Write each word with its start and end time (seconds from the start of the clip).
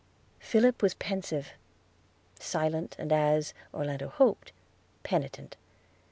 Philip 0.39 0.81
was 0.81 0.95
pensive, 0.95 1.51
silent, 2.39 2.95
and, 2.97 3.11
as 3.13 3.53
Orlando 3.71 4.07
hoped, 4.09 4.51
penitent. 5.03 5.57